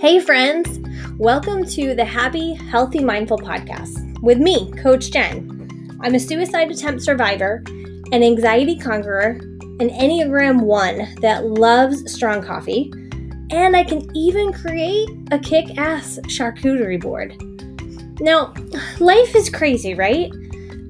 [0.00, 0.78] Hey, friends!
[1.18, 5.98] Welcome to the Happy, Healthy, Mindful podcast with me, Coach Jenn.
[6.00, 7.64] I'm a suicide attempt survivor,
[8.12, 9.40] an anxiety conqueror,
[9.80, 12.92] an Enneagram 1 that loves strong coffee,
[13.50, 17.34] and I can even create a kick ass charcuterie board.
[18.20, 18.54] Now,
[19.00, 20.30] life is crazy, right?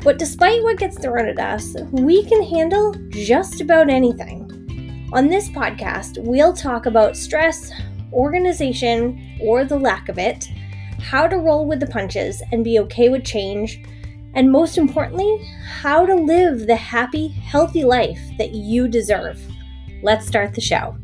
[0.05, 5.09] But despite what gets thrown at us, we can handle just about anything.
[5.15, 7.73] On this podcast, we'll talk about stress,
[8.13, 10.49] organization, or the lack of it,
[11.01, 13.83] how to roll with the punches and be okay with change,
[14.35, 19.41] and most importantly, how to live the happy, healthy life that you deserve.
[20.03, 20.97] Let's start the show.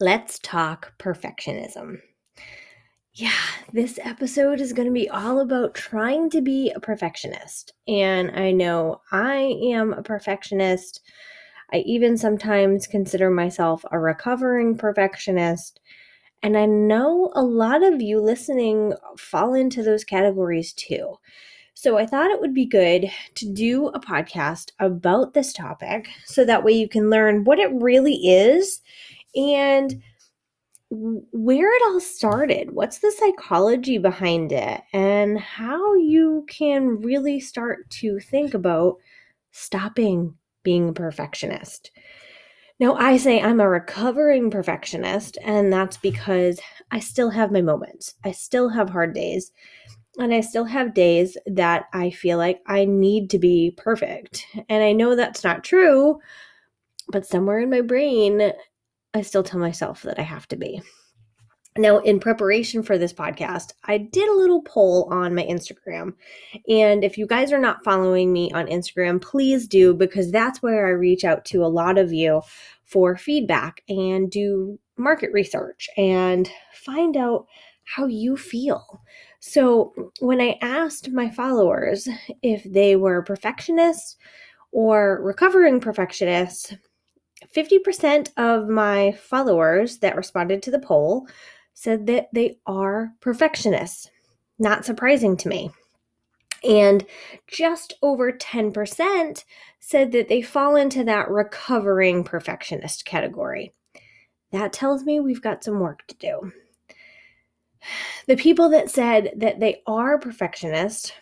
[0.00, 2.00] Let's talk perfectionism.
[3.14, 3.30] Yeah,
[3.72, 7.72] this episode is going to be all about trying to be a perfectionist.
[7.86, 11.00] And I know I am a perfectionist.
[11.74, 15.80] I even sometimes consider myself a recovering perfectionist.
[16.40, 21.16] And I know a lot of you listening fall into those categories too.
[21.74, 26.44] So I thought it would be good to do a podcast about this topic so
[26.44, 28.80] that way you can learn what it really is
[29.34, 30.00] and
[30.90, 32.70] where it all started.
[32.70, 38.98] What's the psychology behind it and how you can really start to think about
[39.50, 41.92] stopping being a perfectionist.
[42.80, 46.58] Now, I say I'm a recovering perfectionist, and that's because
[46.90, 48.14] I still have my moments.
[48.24, 49.52] I still have hard days,
[50.18, 54.46] and I still have days that I feel like I need to be perfect.
[54.68, 56.18] And I know that's not true,
[57.08, 58.52] but somewhere in my brain,
[59.14, 60.82] I still tell myself that I have to be.
[61.76, 66.12] Now, in preparation for this podcast, I did a little poll on my Instagram.
[66.68, 70.86] And if you guys are not following me on Instagram, please do because that's where
[70.86, 72.42] I reach out to a lot of you
[72.84, 77.46] for feedback and do market research and find out
[77.82, 79.02] how you feel.
[79.40, 82.08] So, when I asked my followers
[82.42, 84.16] if they were perfectionists
[84.70, 86.72] or recovering perfectionists,
[87.54, 91.26] 50% of my followers that responded to the poll
[91.74, 94.10] said that they are perfectionists.
[94.58, 95.70] Not surprising to me.
[96.62, 97.04] And
[97.46, 99.44] just over 10%
[99.80, 103.74] said that they fall into that recovering perfectionist category.
[104.52, 106.52] That tells me we've got some work to do.
[108.26, 111.12] The people that said that they are perfectionists,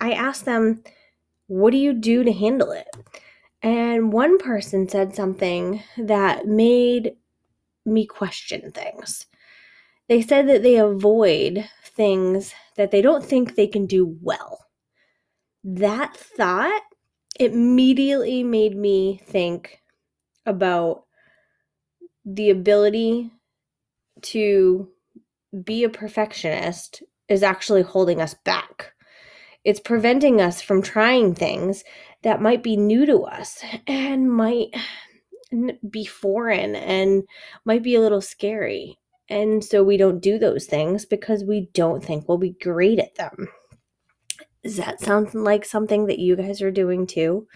[0.00, 0.82] I asked them,
[1.46, 2.88] What do you do to handle it?
[3.62, 7.14] And one person said something that made
[7.86, 9.26] me question things.
[10.08, 14.66] They said that they avoid things that they don't think they can do well.
[15.62, 16.82] That thought
[17.40, 19.80] immediately made me think
[20.46, 21.04] about
[22.24, 23.30] the ability
[24.22, 24.88] to
[25.64, 28.92] be a perfectionist is actually holding us back.
[29.64, 31.84] It's preventing us from trying things
[32.22, 34.74] that might be new to us and might
[35.88, 37.22] be foreign and
[37.64, 38.98] might be a little scary.
[39.28, 43.14] And so we don't do those things because we don't think we'll be great at
[43.14, 43.48] them.
[44.62, 47.46] Does that sound like something that you guys are doing too?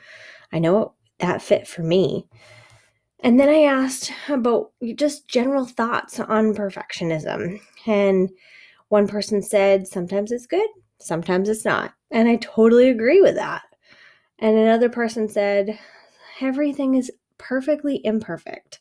[0.53, 2.27] I know that fit for me.
[3.21, 7.61] And then I asked about just general thoughts on perfectionism.
[7.87, 8.31] And
[8.89, 10.69] one person said, sometimes it's good,
[10.99, 11.95] sometimes it's not.
[12.11, 13.63] And I totally agree with that.
[14.39, 15.79] And another person said,
[16.41, 18.81] everything is perfectly imperfect.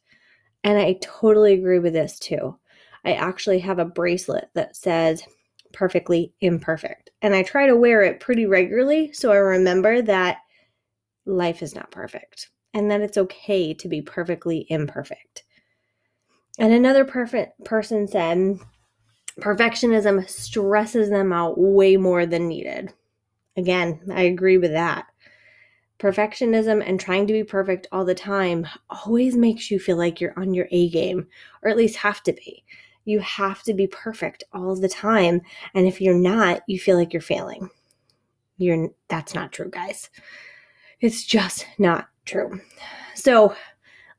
[0.64, 2.58] And I totally agree with this too.
[3.08, 5.24] I actually have a bracelet that says
[5.72, 7.10] perfectly imperfect.
[7.22, 10.40] And I try to wear it pretty regularly so I remember that
[11.26, 15.44] life is not perfect and that it's okay to be perfectly imperfect.
[16.60, 18.60] And another perfect person said
[19.40, 22.92] perfectionism stresses them out way more than needed.
[23.56, 25.06] Again, I agree with that.
[25.98, 30.38] Perfectionism and trying to be perfect all the time always makes you feel like you're
[30.38, 31.28] on your A game,
[31.64, 32.66] or at least have to be
[33.08, 35.42] you have to be perfect all the time.
[35.74, 37.70] And if you're not, you feel like you're failing.
[38.58, 40.10] You're that's not true, guys.
[41.00, 42.60] It's just not true.
[43.16, 43.56] So,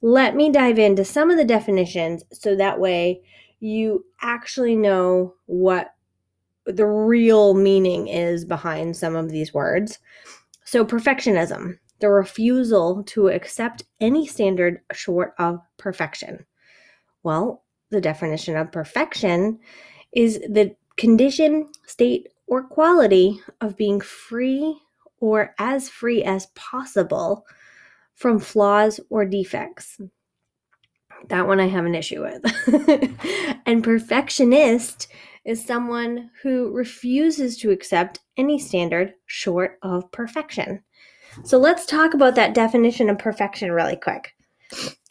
[0.01, 3.21] let me dive into some of the definitions so that way
[3.61, 5.95] you actually know what
[6.65, 9.99] the real meaning is behind some of these words.
[10.65, 16.47] So, perfectionism, the refusal to accept any standard short of perfection.
[17.23, 19.59] Well, the definition of perfection
[20.13, 24.77] is the condition, state, or quality of being free
[25.21, 27.45] or as free as possible
[28.15, 30.01] from flaws or defects.
[31.29, 33.61] That one I have an issue with.
[33.67, 35.09] and perfectionist
[35.45, 40.83] is someone who refuses to accept any standard short of perfection.
[41.45, 44.35] So let's talk about that definition of perfection really quick.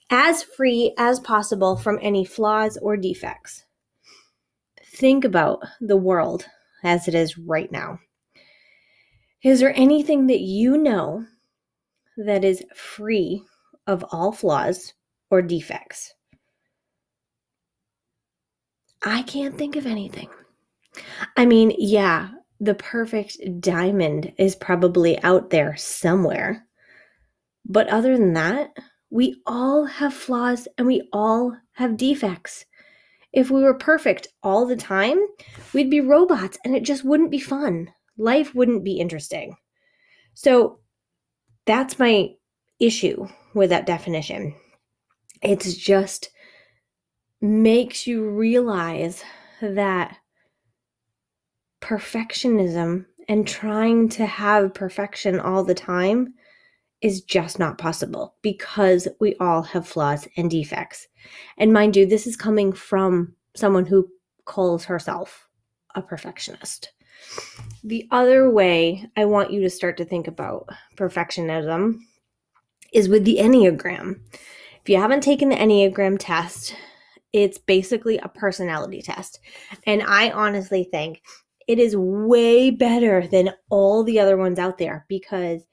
[0.09, 3.65] As free as possible from any flaws or defects.
[4.85, 6.45] Think about the world
[6.83, 7.99] as it is right now.
[9.43, 11.25] Is there anything that you know
[12.17, 13.43] that is free
[13.85, 14.93] of all flaws
[15.29, 16.13] or defects?
[19.03, 20.29] I can't think of anything.
[21.35, 22.29] I mean, yeah,
[22.59, 26.65] the perfect diamond is probably out there somewhere.
[27.65, 28.75] But other than that,
[29.09, 32.65] we all have flaws and we all have defects.
[33.31, 35.19] If we were perfect all the time,
[35.73, 37.91] we'd be robots and it just wouldn't be fun.
[38.17, 39.55] Life wouldn't be interesting.
[40.33, 40.79] So
[41.65, 42.31] that's my
[42.79, 44.55] issue with that definition.
[45.41, 46.29] It's just
[47.41, 49.23] makes you realize
[49.61, 50.17] that
[51.81, 56.33] perfectionism and trying to have perfection all the time
[57.01, 61.07] is just not possible because we all have flaws and defects.
[61.57, 64.07] And mind you, this is coming from someone who
[64.45, 65.47] calls herself
[65.95, 66.91] a perfectionist.
[67.83, 71.99] The other way I want you to start to think about perfectionism
[72.93, 74.19] is with the Enneagram.
[74.81, 76.75] If you haven't taken the Enneagram test,
[77.33, 79.39] it's basically a personality test.
[79.85, 81.21] And I honestly think
[81.67, 85.63] it is way better than all the other ones out there because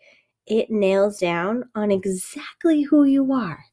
[0.47, 3.65] it nails down on exactly who you are.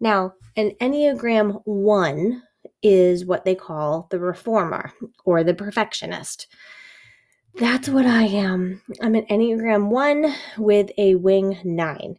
[0.00, 2.42] Now, an Enneagram 1
[2.82, 4.92] is what they call the reformer
[5.24, 6.46] or the perfectionist.
[7.54, 8.82] That's what I am.
[9.00, 12.18] I'm an Enneagram 1 with a wing 9.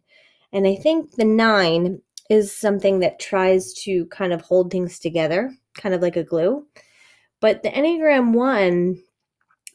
[0.53, 5.53] And I think the 9 is something that tries to kind of hold things together,
[5.75, 6.65] kind of like a glue.
[7.39, 9.01] But the Enneagram 1,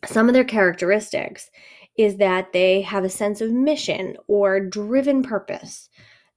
[0.05, 1.49] some of their characteristics
[1.97, 5.89] is that they have a sense of mission or driven purpose.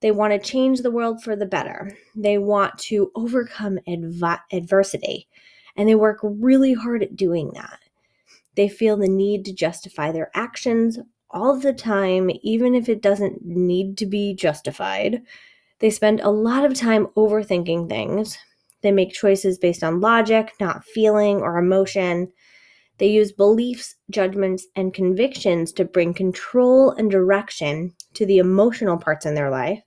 [0.01, 1.97] They want to change the world for the better.
[2.15, 5.27] They want to overcome adv- adversity,
[5.75, 7.79] and they work really hard at doing that.
[8.55, 10.99] They feel the need to justify their actions
[11.29, 15.21] all the time, even if it doesn't need to be justified.
[15.79, 18.37] They spend a lot of time overthinking things.
[18.81, 22.31] They make choices based on logic, not feeling or emotion.
[22.97, 29.25] They use beliefs, judgments, and convictions to bring control and direction to the emotional parts
[29.25, 29.81] in their life.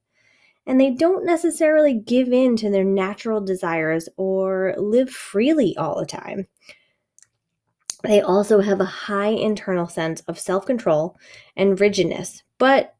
[0.66, 6.06] And they don't necessarily give in to their natural desires or live freely all the
[6.06, 6.46] time.
[8.02, 11.16] They also have a high internal sense of self control
[11.56, 12.94] and rigidness, but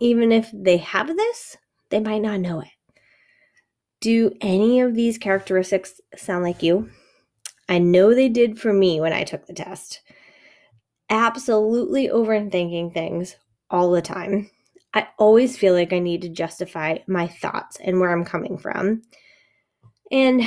[0.00, 1.56] even if they have this,
[1.88, 2.68] they might not know it.
[4.00, 6.90] Do any of these characteristics sound like you?
[7.68, 10.00] I know they did for me when I took the test.
[11.10, 13.36] Absolutely overthinking things
[13.70, 14.50] all the time.
[14.94, 19.02] I always feel like I need to justify my thoughts and where I'm coming from.
[20.10, 20.42] And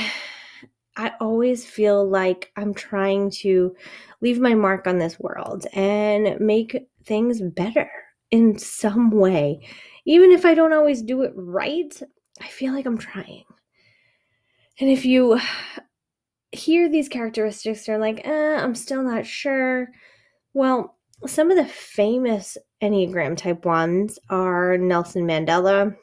[0.97, 3.75] I always feel like I'm trying to
[4.21, 7.89] leave my mark on this world and make things better
[8.31, 9.67] in some way.
[10.05, 12.01] Even if I don't always do it right,
[12.41, 13.43] I feel like I'm trying.
[14.79, 15.39] And if you
[16.51, 19.89] hear these characteristics are like, eh, I'm still not sure.
[20.53, 25.95] Well, some of the famous Enneagram type ones are Nelson Mandela,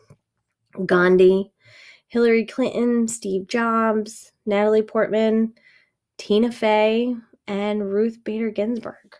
[0.86, 1.52] Gandhi,
[2.08, 5.52] Hillary Clinton, Steve Jobs, Natalie Portman,
[6.16, 7.14] Tina Fey,
[7.46, 9.16] and Ruth Bader Ginsburg.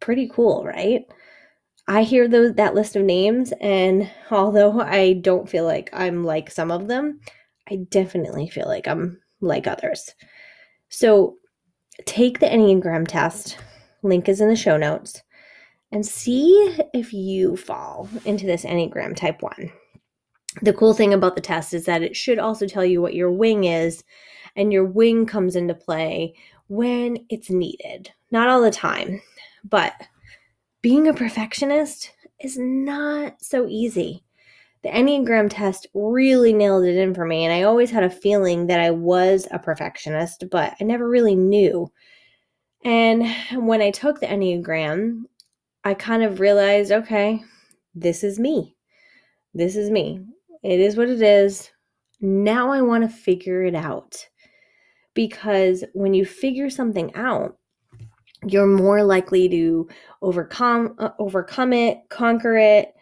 [0.00, 1.04] Pretty cool, right?
[1.88, 6.50] I hear those that list of names, and although I don't feel like I'm like
[6.50, 7.20] some of them,
[7.68, 10.10] I definitely feel like I'm like others.
[10.88, 11.36] So
[12.04, 13.58] take the Enneagram test,
[14.02, 15.22] link is in the show notes,
[15.92, 19.72] and see if you fall into this Enneagram type 1.
[20.62, 23.30] The cool thing about the test is that it should also tell you what your
[23.30, 24.02] wing is,
[24.56, 26.34] and your wing comes into play
[26.68, 28.10] when it's needed.
[28.30, 29.20] Not all the time,
[29.64, 29.92] but
[30.82, 34.22] being a perfectionist is not so easy
[34.86, 37.44] the Enneagram test really nailed it in for me.
[37.44, 41.34] And I always had a feeling that I was a perfectionist, but I never really
[41.34, 41.90] knew.
[42.84, 45.22] And when I took the Enneagram,
[45.82, 47.42] I kind of realized okay,
[47.96, 48.76] this is me.
[49.54, 50.20] This is me.
[50.62, 51.68] It is what it is.
[52.20, 54.24] Now I want to figure it out.
[55.14, 57.58] Because when you figure something out,
[58.46, 59.88] you're more likely to
[60.22, 62.94] overcome uh, overcome it, conquer it,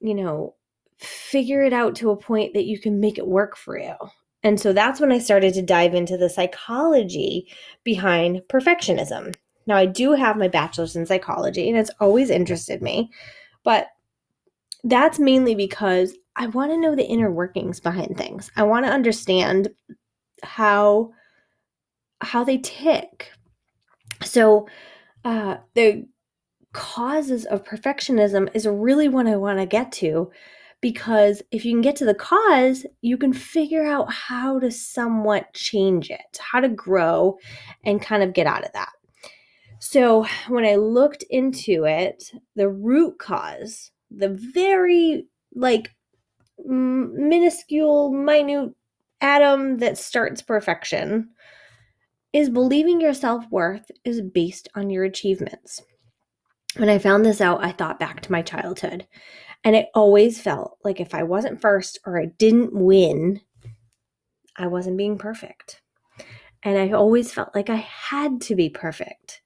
[0.00, 0.56] you know,
[1.00, 3.94] figure it out to a point that you can make it work for you.
[4.42, 7.48] And so that's when I started to dive into the psychology
[7.84, 9.34] behind perfectionism.
[9.66, 13.10] Now, I do have my bachelor's in psychology, and it's always interested me,
[13.64, 13.88] but
[14.84, 18.50] that's mainly because I want to know the inner workings behind things.
[18.56, 19.68] I want to understand
[20.42, 21.12] how
[22.22, 23.30] how they tick.
[24.22, 24.68] So,
[25.24, 26.06] uh, the
[26.72, 30.30] causes of perfectionism is really what I want to get to
[30.80, 35.52] because if you can get to the cause, you can figure out how to somewhat
[35.52, 37.38] change it, how to grow
[37.84, 38.90] and kind of get out of that.
[39.78, 45.90] So, when I looked into it, the root cause, the very like
[46.64, 48.74] minuscule, minute
[49.20, 51.30] atom that starts perfection,
[52.32, 55.82] is believing your self worth is based on your achievements.
[56.76, 59.06] When I found this out, I thought back to my childhood.
[59.64, 63.40] And it always felt like if I wasn't first or I didn't win,
[64.56, 65.82] I wasn't being perfect.
[66.62, 69.42] And I always felt like I had to be perfect.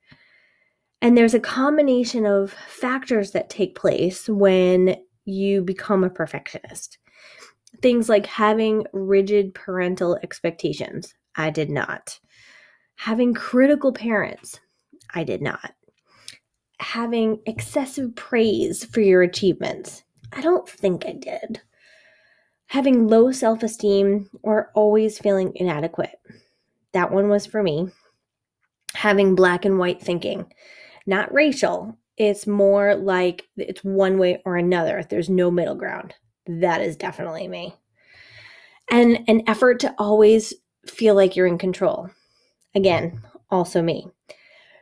[1.01, 6.99] And there's a combination of factors that take place when you become a perfectionist.
[7.83, 11.15] Things like having rigid parental expectations.
[11.37, 12.19] I did not.
[12.97, 14.61] Having critical parents.
[15.13, 15.75] I did not.
[16.81, 20.03] Having excessive praise for your achievements.
[20.33, 21.61] I don't think I did.
[22.67, 26.19] Having low self esteem or always feeling inadequate.
[26.93, 27.89] That one was for me.
[28.95, 30.47] Having black and white thinking,
[31.07, 31.97] not racial.
[32.17, 35.05] It's more like it's one way or another.
[35.09, 36.15] There's no middle ground.
[36.47, 37.75] That is definitely me.
[38.91, 40.55] And an effort to always
[40.87, 42.11] feel like you're in control.
[42.75, 44.07] Again, also me.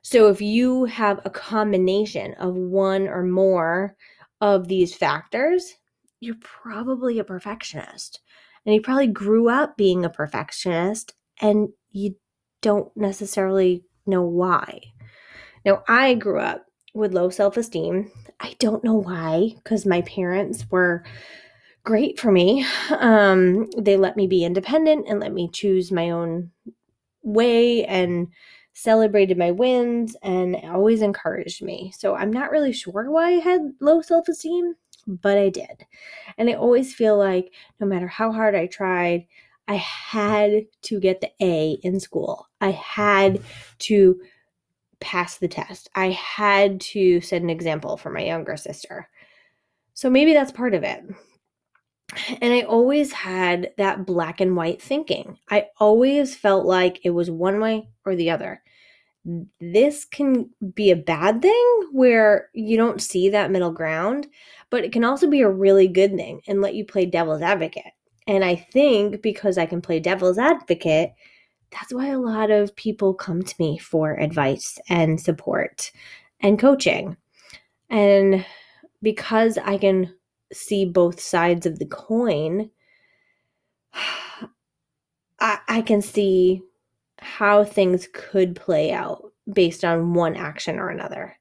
[0.03, 3.97] So if you have a combination of one or more
[4.41, 5.75] of these factors,
[6.21, 8.21] you're probably a perfectionist.
[8.67, 12.17] And you probably grew up being a perfectionist and you
[12.61, 14.81] don't necessarily know why.
[15.65, 18.11] Now, I grew up with low self esteem.
[18.41, 21.05] I don't know why, because my parents were
[21.85, 22.65] great for me.
[22.91, 26.51] Um, they let me be independent and let me choose my own
[27.23, 28.29] way and
[28.73, 31.93] celebrated my wins and always encouraged me.
[31.97, 34.75] So I'm not really sure why I had low self esteem,
[35.07, 35.87] but I did.
[36.39, 39.27] And I always feel like no matter how hard I tried,
[39.69, 42.49] I had to get the A in school.
[42.61, 43.41] I had
[43.81, 44.21] to
[45.01, 45.89] pass the test.
[45.95, 49.09] I had to set an example for my younger sister.
[49.95, 51.05] So maybe that's part of it.
[52.41, 55.39] And I always had that black and white thinking.
[55.51, 58.63] I always felt like it was one way or the other.
[59.61, 64.27] This can be a bad thing where you don't see that middle ground,
[64.69, 67.93] but it can also be a really good thing and let you play devil's advocate.
[68.27, 71.13] And I think because I can play devil's advocate,
[71.71, 75.91] that's why a lot of people come to me for advice and support
[76.41, 77.17] and coaching.
[77.89, 78.45] And
[79.03, 80.15] because I can
[80.53, 82.71] see both sides of the coin,
[85.41, 86.63] I, I can see
[87.19, 91.37] how things could play out based on one action or another.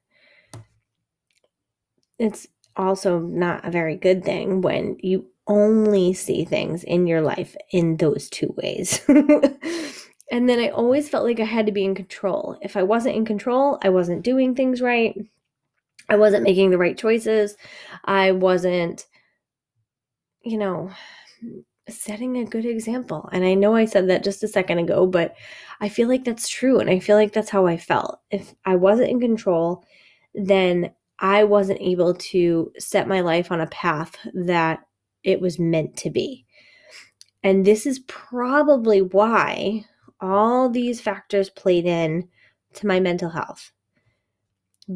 [2.18, 7.56] It's also not a very good thing when you only see things in your life
[7.70, 9.00] in those two ways.
[9.08, 12.58] and then I always felt like I had to be in control.
[12.62, 15.16] If I wasn't in control, I wasn't doing things right.
[16.12, 17.56] I wasn't making the right choices.
[18.04, 19.06] I wasn't,
[20.42, 20.90] you know,
[21.88, 23.30] setting a good example.
[23.32, 25.34] And I know I said that just a second ago, but
[25.80, 26.80] I feel like that's true.
[26.80, 28.20] And I feel like that's how I felt.
[28.30, 29.86] If I wasn't in control,
[30.34, 34.80] then I wasn't able to set my life on a path that
[35.24, 36.44] it was meant to be.
[37.42, 39.86] And this is probably why
[40.20, 42.28] all these factors played in
[42.74, 43.72] to my mental health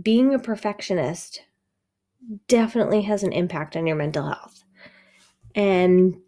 [0.03, 1.43] being a perfectionist
[2.49, 4.65] definitely has an impact on your mental health.
[5.55, 6.21] And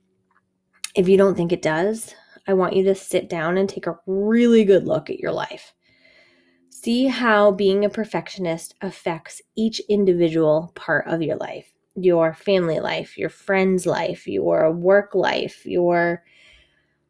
[0.94, 2.14] if you don't think it does,
[2.46, 5.74] I want you to sit down and take a really good look at your life.
[6.70, 13.18] See how being a perfectionist affects each individual part of your life your family life,
[13.18, 16.22] your friends' life, your work life, your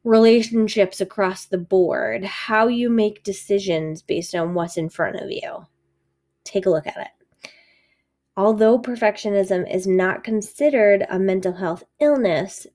[0.03, 5.67] relationships across the board, how you make decisions based on what's in front of you
[6.49, 7.09] take a look at it.
[8.37, 12.67] Although perfectionism is not considered a mental health illness,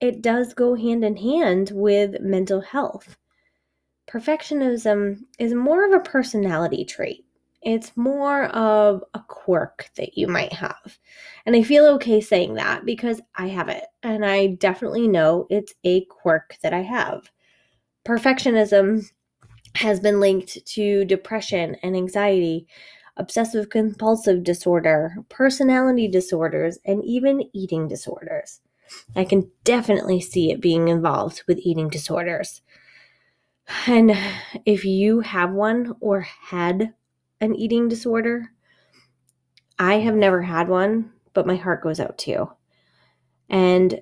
[0.00, 3.16] it does go hand in hand with mental health.
[4.08, 7.24] Perfectionism is more of a personality trait,
[7.62, 10.98] It's more of a quirk that you might have.
[11.46, 13.84] And I feel okay saying that because I have it.
[14.02, 17.30] And I definitely know it's a quirk that I have.
[18.04, 19.10] Perfectionism
[19.76, 22.66] has been linked to depression and anxiety,
[23.16, 28.60] obsessive compulsive disorder, personality disorders, and even eating disorders.
[29.14, 32.62] I can definitely see it being involved with eating disorders.
[33.86, 34.16] And
[34.64, 36.94] if you have one or had
[37.40, 38.50] an eating disorder,
[39.78, 42.52] I have never had one, but my heart goes out to you.
[43.48, 44.00] And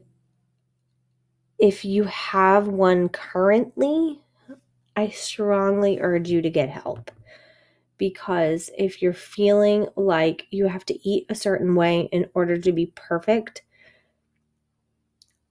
[1.59, 4.23] if you have one currently,
[4.97, 7.11] I strongly urge you to get help.
[8.01, 12.73] Because if you're feeling like you have to eat a certain way in order to
[12.73, 13.63] be perfect,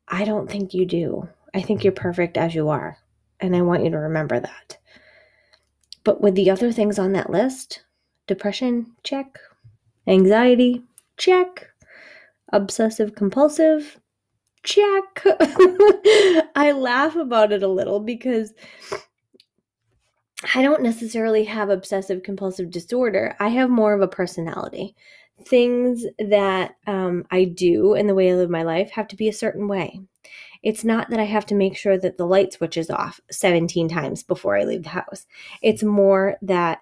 [0.08, 1.29] I don't think you do.
[1.53, 2.98] I think you're perfect as you are.
[3.39, 4.79] And I want you to remember that.
[6.03, 7.84] But with the other things on that list,
[8.25, 9.38] depression, check.
[10.08, 10.82] Anxiety,
[11.18, 11.68] check.
[12.51, 14.00] Obsessive compulsive,
[14.63, 15.24] check.
[16.56, 18.53] I laugh about it a little because
[20.55, 23.36] I don't necessarily have obsessive compulsive disorder.
[23.39, 24.96] I have more of a personality.
[25.46, 29.27] Things that um, I do in the way I live my life have to be
[29.27, 30.00] a certain way.
[30.63, 33.88] It's not that I have to make sure that the light switch is off 17
[33.89, 35.25] times before I leave the house.
[35.62, 36.81] It's more that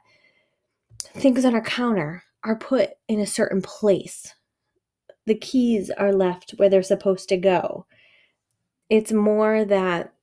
[0.99, 4.33] things on our counter are put in a certain place.
[5.25, 7.85] The keys are left where they're supposed to go.
[8.89, 10.13] It's more that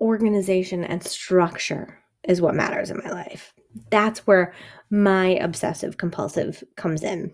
[0.00, 3.52] organization and structure is what matters in my life.
[3.90, 4.54] That's where
[4.90, 7.32] my obsessive compulsive comes in.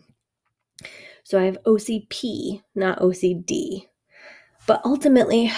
[1.25, 3.87] So I have OCP, not OCD.
[4.67, 5.53] But ultimately,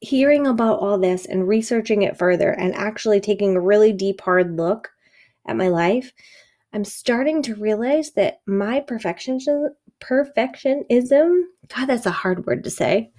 [0.00, 4.56] hearing about all this and researching it further and actually taking a really deep, hard
[4.56, 4.90] look
[5.46, 6.12] at my life,
[6.72, 13.10] I'm starting to realize that my perfectionism, perfectionism, God, that's a hard word to say,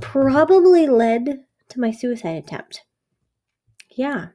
[0.00, 2.84] probably led to my suicide attempt.
[3.90, 4.28] Yeah,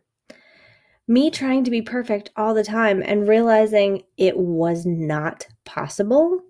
[1.08, 6.42] me trying to be perfect all the time and realizing it was not possible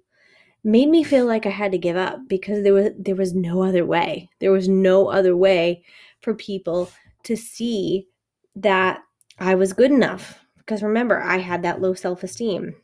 [0.63, 3.63] made me feel like I had to give up because there was there was no
[3.63, 4.29] other way.
[4.39, 5.83] There was no other way
[6.21, 6.89] for people
[7.23, 8.07] to see
[8.55, 9.01] that
[9.37, 12.75] I was good enough because remember, I had that low self-esteem.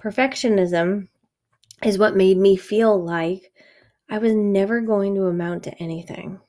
[0.00, 1.08] Perfectionism
[1.84, 3.52] is what made me feel like
[4.08, 6.40] I was never going to amount to anything.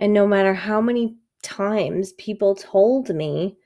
[0.00, 3.58] And no matter how many times people told me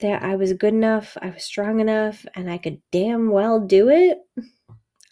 [0.00, 3.90] that I was good enough, I was strong enough, and I could damn well do
[3.90, 4.18] it,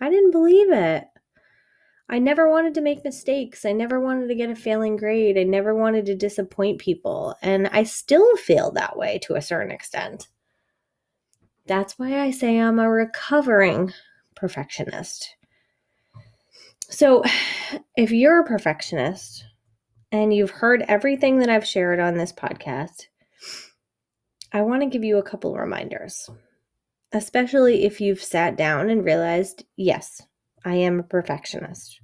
[0.00, 1.04] I didn't believe it.
[2.08, 3.66] I never wanted to make mistakes.
[3.66, 5.36] I never wanted to get a failing grade.
[5.36, 7.36] I never wanted to disappoint people.
[7.42, 10.28] And I still feel that way to a certain extent.
[11.66, 13.92] That's why I say I'm a recovering
[14.34, 15.36] perfectionist.
[16.88, 17.22] So,
[17.98, 19.44] if you're a perfectionist,
[20.10, 23.06] and you've heard everything that I've shared on this podcast,
[24.52, 26.30] I want to give you a couple reminders,
[27.12, 30.22] especially if you've sat down and realized, yes,
[30.64, 32.00] I am a perfectionist.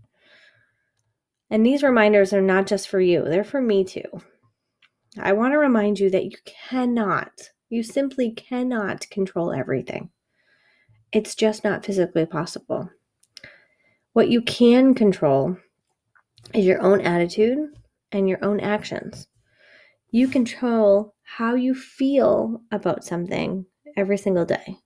[1.51, 4.23] And these reminders are not just for you, they're for me too.
[5.19, 10.11] I want to remind you that you cannot, you simply cannot control everything.
[11.13, 12.91] It's just not physically possible.
[14.13, 15.57] What you can control
[16.53, 17.69] is your own attitude
[18.15, 19.27] and your own actions.
[20.11, 24.79] You control how you feel about something every single day.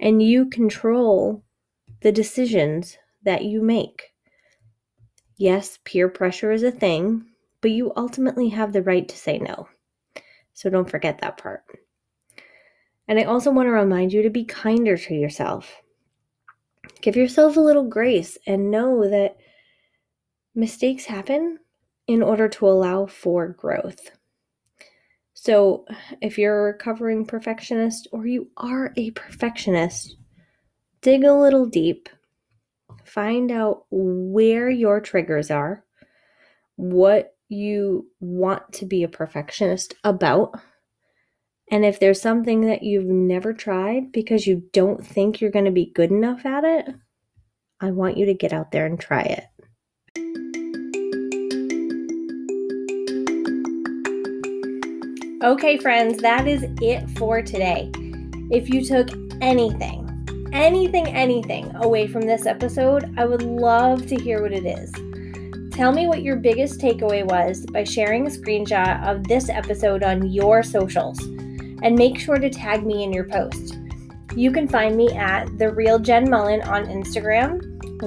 [0.00, 1.44] And you control
[2.00, 4.02] the decisions that you make.
[5.36, 7.26] Yes, peer pressure is a thing,
[7.60, 9.68] but you ultimately have the right to say no.
[10.54, 11.64] So don't forget that part.
[13.06, 15.82] And I also want to remind you to be kinder to yourself.
[17.02, 19.36] Give yourself a little grace and know that
[20.54, 21.58] mistakes happen
[22.06, 24.10] in order to allow for growth.
[25.34, 25.84] So,
[26.20, 30.16] if you're a recovering perfectionist or you are a perfectionist,
[31.02, 32.08] dig a little deep,
[33.04, 35.84] find out where your triggers are,
[36.76, 40.58] what you want to be a perfectionist about.
[41.70, 45.70] And if there's something that you've never tried because you don't think you're going to
[45.70, 46.86] be good enough at it,
[47.80, 49.44] I want you to get out there and try it.
[55.42, 57.90] Okay, friends, that is it for today.
[58.50, 59.10] If you took
[59.42, 64.90] anything, anything, anything away from this episode, I would love to hear what it is.
[65.74, 70.32] Tell me what your biggest takeaway was by sharing a screenshot of this episode on
[70.32, 73.76] your socials and make sure to tag me in your post.
[74.34, 77.60] You can find me at The Real Jenn Mullen on Instagram,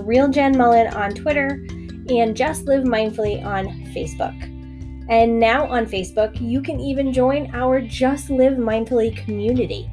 [0.03, 1.63] Real Jenn Mullen on Twitter,
[2.09, 4.58] and Just Live Mindfully on Facebook.
[5.09, 9.89] And now on Facebook, you can even join our Just Live Mindfully community.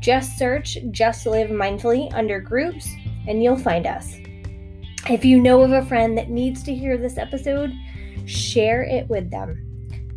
[0.00, 2.88] Just search Just Live Mindfully under groups,
[3.26, 4.16] and you'll find us.
[5.08, 7.72] If you know of a friend that needs to hear this episode,
[8.26, 9.66] share it with them.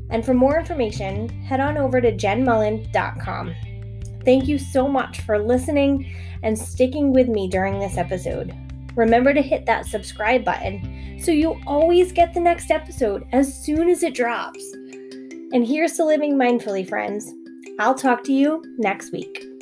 [0.10, 3.56] And for more information, head on over to jennmullen.com.
[4.25, 8.53] Thank you so much for listening and sticking with me during this episode.
[8.95, 13.89] Remember to hit that subscribe button so you always get the next episode as soon
[13.89, 14.73] as it drops.
[15.53, 17.32] And here's to living mindfully, friends.
[17.79, 19.53] I'll talk to you next week.